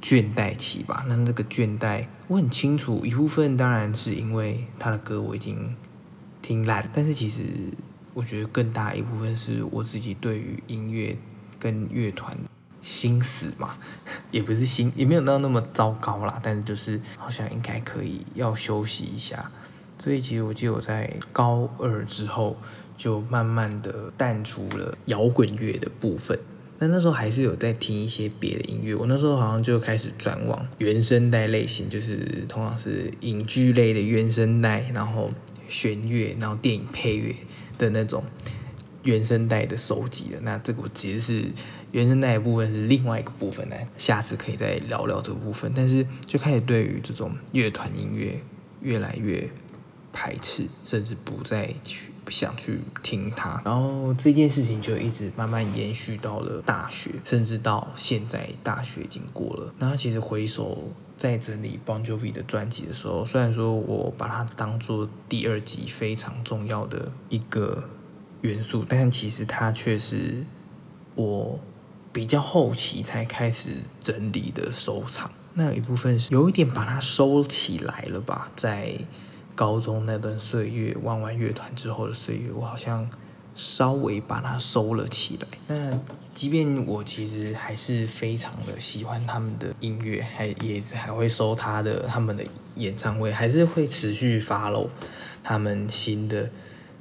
[0.00, 1.04] 倦怠期吧。
[1.06, 5.76] 那那个倦怠，我很清楚，一部分当然是因为他的歌我已经
[6.40, 7.42] 听烂，但是其实
[8.14, 11.14] 我觉得更大一部分是我自己对于音乐
[11.58, 12.34] 跟乐团
[12.84, 13.76] 心死嘛，
[14.30, 19.50] 也不是心，也没有到那么糟糕啦，但是就是好像应该可以要休息一下。
[19.98, 22.56] 所以其实我记得我在高二之后。
[22.96, 26.38] 就慢慢的淡出了摇滚乐的部分，
[26.78, 28.94] 但那时候还是有在听一些别的音乐。
[28.94, 32.18] 我那时候好像就开始转往原声带类型，就是
[32.48, 35.32] 通常是影剧类的原声带，然后
[35.68, 37.34] 弦乐，然后电影配乐
[37.76, 38.22] 的那种
[39.02, 40.38] 原声带的收集的。
[40.42, 41.48] 那这个其实是
[41.94, 45.72] 原声带的部分是另外一个部分呢，下次可以再聊聊这部分。
[45.74, 48.42] 但是就开始对于这种乐团音乐
[48.80, 49.48] 越来越
[50.12, 52.10] 排斥，甚至不再去。
[52.24, 59.74] 不想去听它，然后这件事情就一直慢慢延续到了大学，甚至到现在大学已经过了。
[59.78, 67.84] 那其实回首在整理 Bon Jovi 的专辑的时候，虽然说我把它当做第二集非常重要的一个
[68.40, 70.46] 元素，但其实它却是
[71.14, 71.60] 我
[72.14, 75.30] 比较后期才开始整理的收藏。
[75.52, 78.96] 那有一部分是有一点把它收起来了吧，在。
[79.56, 83.08] 高中那段岁月，玩完乐团之后的岁月，我好像
[83.54, 85.46] 稍微把它收了起来。
[85.68, 85.96] 那
[86.34, 94.88] 即便我其实还是非常的喜欢他们的音乐，还也还会收他的他们的演唱会，还是会持续 follow
[95.44, 96.50] 他们新的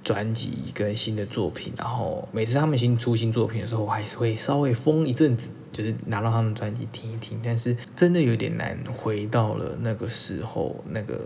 [0.04, 1.74] 专辑跟新的作品。
[1.78, 7.40] 然后每次他们新出新作品的时候，我还是会稍微疯一阵子，就是拿到他们专辑听一听。
[7.44, 11.22] 但是真的有点难回到了那个时候那个。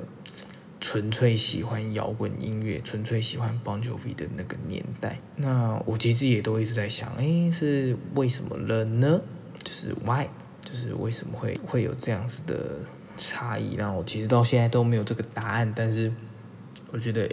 [0.80, 5.20] 纯粹喜欢摇滚音乐，纯粹喜欢 Bon Jovi 的那个年代。
[5.36, 9.20] 那我其实也都一直在想，哎，是为什么了呢？
[9.64, 10.28] 就是 Why？
[10.62, 12.76] 就是为什么会会有这样子的
[13.18, 13.74] 差异？
[13.74, 15.74] 然后我其实到现在都没有这个答案。
[15.76, 16.14] 但是
[16.92, 17.28] 我觉得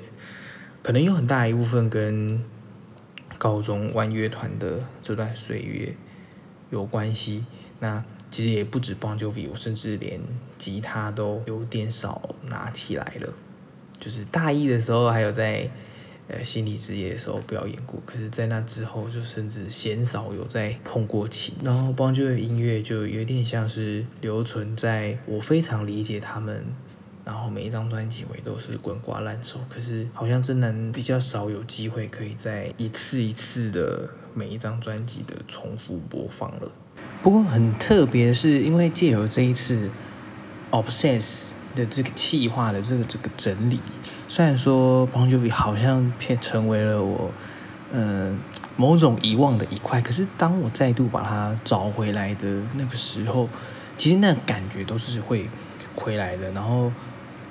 [0.84, 2.44] 可能有很大一部分跟
[3.38, 5.94] 高中玩乐团的这段岁月
[6.68, 7.46] 有关系。
[7.80, 10.20] 那其实也不止 Bon Jovi，我甚至连
[10.58, 13.32] 吉他都有点少拿起来了。
[13.98, 15.70] 就是大一的时候还有在
[16.28, 21.54] 呃心理职业的时候表演过，可是，在那之后就甚至鲜少有再碰过琴。
[21.62, 26.62] 然后 Bon Jovi 音乐就有点像是留存在我非常理解他们，
[27.24, 36.70] 然后每一张专辑我也都是滚瓜烂熟，可是好像真的比较少有机会可以在一次一次的每一张专辑的重复播放了。
[37.22, 39.90] 不过很特别的是，因为借由这一次
[40.70, 43.80] Obsess 的这个气化的这个这个整理，
[44.28, 47.30] 虽然说 Bon Jovi 好像变成为了我
[47.92, 48.38] 嗯
[48.76, 53.48] 某种遗忘的一块，可是当我再度把它找回来的那个时候，
[53.96, 55.48] 其实那感觉都是会
[55.94, 56.52] 回来的。
[56.52, 56.92] 然后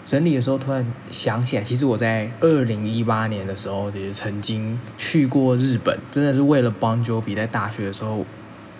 [0.05, 8.25] 整理的时候，突然想起来，其实我在二零一八年的时候也曾经去过日本，真的是为了 Bon Jovi 在大学的时候。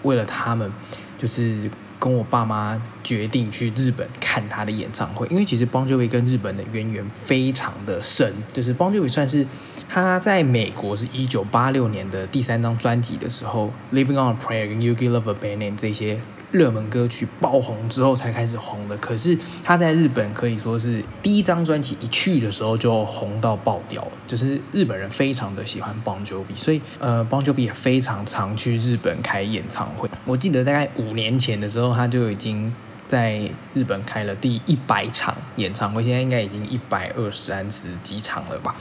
[0.04, 0.70] 为了他们，
[1.18, 5.26] 就是跟我爸妈决定去日本看他的演唱会。
[5.28, 9.48] 因为其实邦乔维跟日本的渊源非常的深，就是邦乔维算是
[9.88, 16.20] 他在美国是一九八六年的第三张专辑的时候，《Living on a Prayer》跟《You Give Love a Bad Name》这些。
[16.54, 30.08] 热门歌曲爆红之后才开始红的，可是他在日本可以说是第一张专辑一去的时候就红到爆掉了，就是日本人非常的喜欢 Bon Jovi，所以呃 Bon Jovi 也非常常去日本开演唱会。
[30.26, 32.72] 我记得大概五年前的时候，他就已经
[33.08, 38.76] 在日本开了第一百场演唱会，现在应该已经一百二三十几场了吧。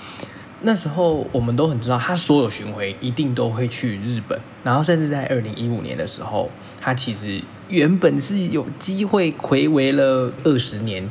[0.65, 6.49] 那时候我们都很知道，他所有巡回一定都会去日本，然后甚至在二零一五年的时候，
[6.81, 11.09] 他其实原本是有机会回违了二十年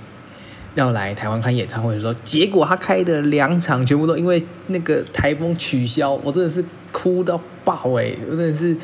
[0.75, 8.15] 要来台湾开演唱会的时候，结果他开的两场全部都因为那个台风取消，我真的是哭到爆哎！
[8.29, 8.77] 我真的是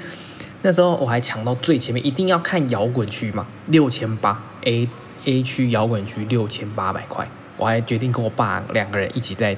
[0.64, 4.88] 那时候我还抢到最前面，一定要看摇滚区嘛，六千八 A
[5.26, 9.56] A 区摇滚区六千八百块，我还决定跟我爸两个人一起在。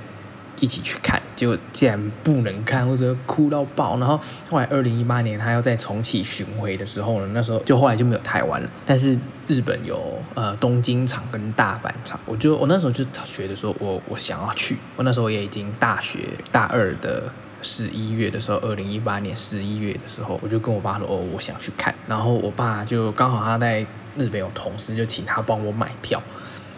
[0.59, 3.97] 一起去看，结果竟然不能看，或者哭到爆。
[3.97, 4.19] 然后
[4.49, 8.69] 后来二零一八年他要再重启巡回的时候呢，那时候就后来就没有台湾了。
[8.85, 9.17] 但是
[9.47, 14.77] 日本有呃东京场跟大阪场，我就我那时候就觉得说我我想要去。
[14.95, 16.19] 我那时候也已经大学
[16.51, 21.93] 大二的十一月的时候，二零一八年十一月的时候，我就跟我爸说哦，我想去看。
[22.07, 23.85] 然后我爸就刚好他在
[24.17, 26.21] 日本有同事，就请他帮我买票。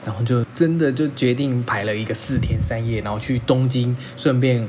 [0.06, 4.68] 然后就真的就决定排了一个四天三夜，然后去东京，顺便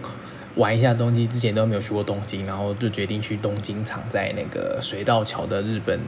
[0.56, 5.98] 玩一下东京，之前都没有去过东京，然后就决定去东京场，在那个水道桥的日本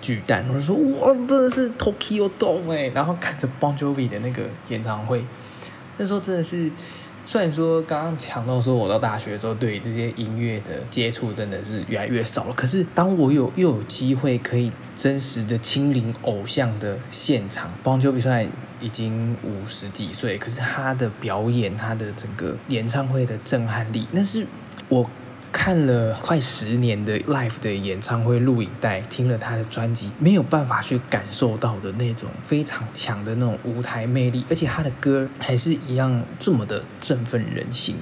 [0.00, 5.24] 巨蛋，我就说哇，真的是 Tokyo Dome 哎，然后看着 Bon Jovi 的那个演唱会，
[5.96, 6.70] 那时候真的是。
[7.24, 12.54] 虽然说刚刚讲到说，我到大学的时候，对于这些音乐的接触真的是越来越少了。
[12.54, 18.48] 可是当我有又有机会可以真实的亲临偶像的现场，Bon Jovi 虽然
[18.80, 24.46] 已经五十几岁，可是他的表演，他的整个演唱会的震撼力，那是
[24.88, 25.08] 我。
[25.52, 37.94] 看了快十年的 live 的演唱会录影带，听了他的专辑，没有办法去感受到的那种非常强的那种舞台魅力，而且他的歌还是一样这么的振奋人心。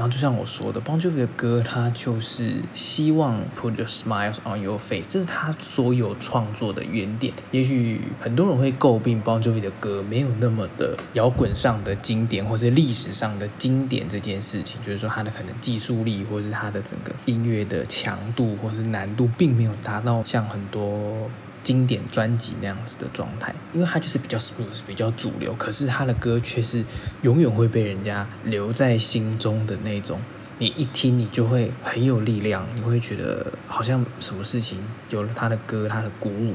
[0.00, 7.34] 然后就像我说的，Bon Jovi 的歌，他就是希望 put your smiles on your face，这是他所有创作的原点。
[7.50, 21.28] 也许很多人会诟病 Bon Jovi 的歌没有那么的摇滚上的经典，或是历史上的经典这件事情，就是说他的可能技术力，或是他的整个音乐的强度，或是难度，并没有达到像很多。
[21.62, 26.84] 经典专辑那样子的状态，因为他就是比较 smooth，比较主流，可是他的歌却是
[27.22, 30.20] 永远会被人家留在心中的那种。
[30.58, 36.54] 你一听，你就会很有力量，你会觉得好像什么事情有了他的歌，他的鼓舞。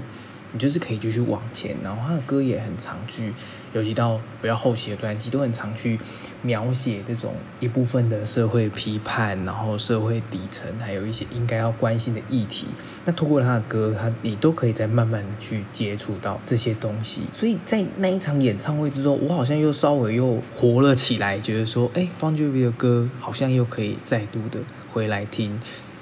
[0.52, 3.34] 你就是可以继续往前，然后他的歌也很常去，
[3.76, 6.00] 尤其到比较后期的专辑，都很常去
[6.42, 12.68] 描写这种一部分的社会批判，然后社会底层，还有一些应该要关心的议题。
[13.04, 17.24] 那通过他的歌，他你都可以再慢慢去接触到这些东西。
[17.34, 24.62] 所以在那一场演唱会之中，我好像又稍微又活了起来，觉得说，哎，Bon Jovi 的歌好像又可以再度的
[24.94, 25.60] 回来听，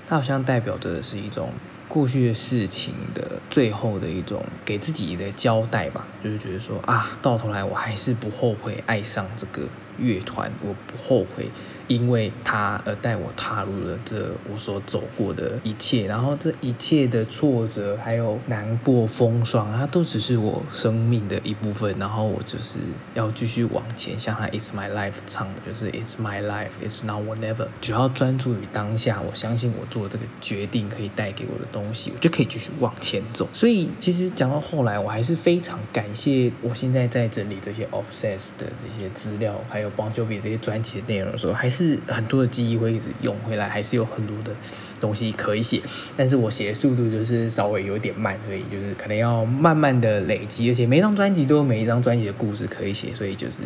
[0.08, 1.50] 它好像代表着是一种。
[1.94, 9.68] 过去的事情的最后的一种给自己的交代吧，就是觉得说啊，到头来我还是不后悔爱上这个
[10.00, 11.52] 乐团，我不后悔。
[11.88, 21.94] 因为他而带我踏入了这我所走过的一切，然后这一切的挫折还有难过风霜，它都只是我生命的一部分。
[22.00, 22.80] 然后我就是
[23.14, 27.68] 要继续往前，像他《It's My Life》唱的，就是 "It's my life, it's not whatever，。
[27.82, 33.48] 只要专注于当下，我相信我做这个决定可以带给我的东西，我就可以继续往前走。
[33.54, 41.98] 所以其实讲到后来，我还是非常感谢我现在在整理这些 Obsess 的这些资料，还有 Bon Jovi 这些专辑的内容的时候，还是。
[42.06, 44.52] 很多的记忆会一直涌回来，还是有很多的
[45.00, 45.82] 东西可以写，
[46.18, 53.60] 但是我写的速度就是稍微有点慢，所以就是可能要慢慢的累积，而且每张专辑都有每一张专辑的故事可以写，所以就是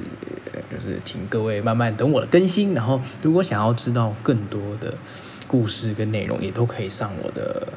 [0.71, 4.93] 就是请各位慢慢等我的更新，然后如果想要知道更多的
[5.47, 7.67] 故事跟内容，也都可以上我的。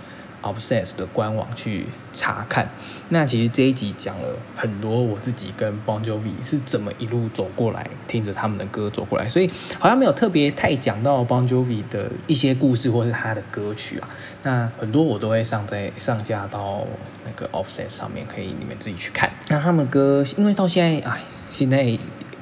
[0.43, 2.69] Obsess 的官网去查看。
[3.09, 14.09] 那其实这一集讲了很多我自己跟 Bon Jovi 是怎么一路走过来，听着他们的歌走过来，所以好像没有特别太讲到 Bon Jovi 的一些故事或是他的歌曲啊。
[14.43, 16.85] 那很多我都会上在上架到
[17.25, 19.31] 那个 Obsess 上面，可以你们自己去看。
[19.49, 21.21] 那他们歌，因为到现在，哎，
[21.53, 21.99] 现在。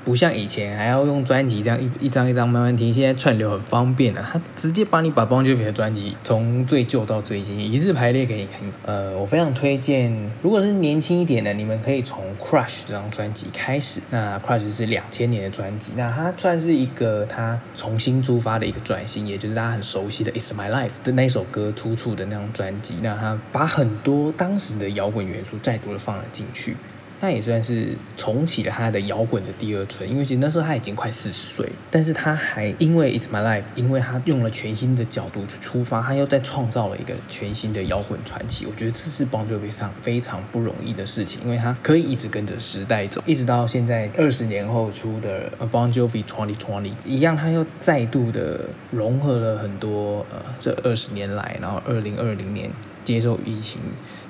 [0.09, 8.63] 不像以前还要用专辑这样一一张一张慢慢听，现在串流很方便了，他直接帮你把 Bon Jovi 的专辑从最旧到最新一次排列给你看。
[8.87, 14.01] 呃，我非常推荐，如果是年轻一点的，你们可以从 Crush 这张专辑开始。
[14.09, 22.95] 那 Crush 是两千年的专辑，那它算是一个他重新出发的一个转型，也就是大家很熟悉的 It's My Life 的那首歌出处的那张专辑。
[23.03, 26.79] 那他把很多当时的摇滚元素再度的放了进去。
[27.21, 38.67] 那也算是重启了他的摇滚的第二春，因为其实那时候他已经快四十岁，但是他还因为《It's My Life》，因为他用了全新的角度去出发，他又在创造了一个全新的摇滚传奇。
[38.67, 48.61] 我觉得这是 Bon Jovi 上非常不容易的事情，因为他可以一直跟着时代走，一直到现在二十年后出的《Bon Jovi Twenty Twenty》一样，他又再度的
[48.93, 52.71] 融合了很多呃这二十年来，然后二零二零年
[53.05, 53.81] 接受疫情。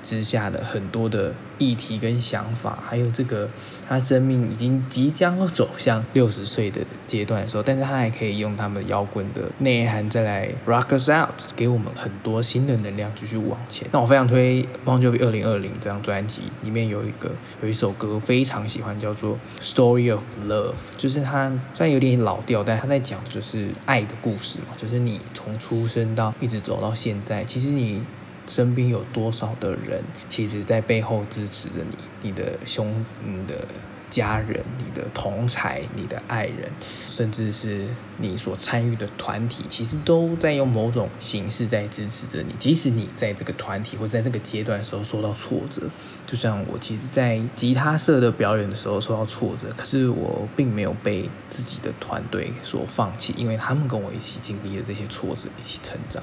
[0.01, 3.49] 之下的很多的议题跟想法，还有这个
[3.87, 13.87] 他生命已经即将走向六十岁的阶段的时候，但是他还可以用他们摇滚的内涵再来 rock us out，给我们很多新的能量继续往前。
[13.91, 17.31] 那我非常推 Bon Jovi 二零二零这张专辑，里面有一个
[17.61, 28.01] 有一首歌非常喜欢，叫做 Story of Love，就是他虽然有点老调，但他在讲就是爱的故事嘛，就是你从出生到一直走到现在，其实你。
[28.49, 31.95] 身边有多少的人，其实在背后支持着你？
[32.21, 33.65] 你的兄、你的
[34.09, 36.69] 家人、你的同才、你的爱人，
[37.09, 37.87] 甚至是
[38.17, 42.53] 你所参与的团体，其实都在用某种形式在支持着你。
[42.59, 45.83] 即使你在这个团体或在这个阶段的时候受到挫折，
[46.29, 56.21] 就像我其实，在吉他社的表演的时候受到挫折，可是我并没有被自己的团队所放弃，因为他们跟我一起经历了这些挫折，一起成长。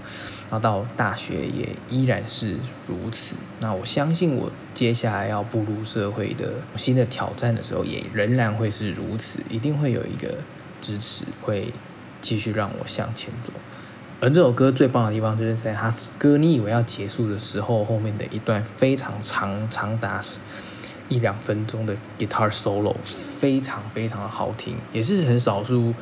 [0.48, 2.54] 然后到大学也依然是
[2.86, 3.34] 如此。
[3.59, 10.36] 那我相信我接下来要步入社会的新的挑战的时候，也仍然会是如此，一定会有一个
[10.80, 11.72] 支持，会
[12.20, 13.52] 继续让我向前走。
[14.19, 20.23] 而这首歌最棒的地方，就是在他歌你以为要结束的时候，后面的一段非常长，长达
[21.09, 25.93] 一两分钟的 guitar solo，非常非常的好听，也是很少数。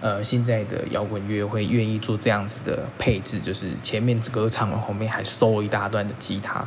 [0.00, 6.66] 呃，现在的摇滚乐会愿意做这样子的配置，就是前面歌唱了，后面还收一大段的吉他。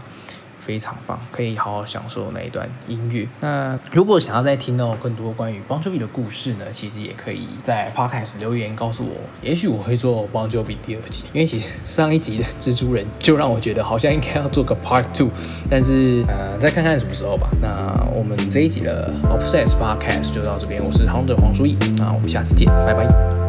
[0.64, 3.28] 非常棒，可以好好享受那一段音乐。
[3.42, 11.26] 那如果想要再听到更多关于 Bon Jovi 的故事呢，其实也可以在 Podcast 留言告诉我，也许我会做 Bon Jovi 第二集。
[11.34, 15.30] 因为其实 上一集的蜘蛛人就让我觉得好像应该要做个 Part Two，
[15.70, 17.50] 但是呃，再看看什么时候吧。
[17.62, 23.43] 那我们这一集的 Obsess Podcast 就到这边，我是 Hunter 黄书义，那我们下次见，拜拜。